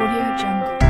[0.00, 0.89] Audio Jungle.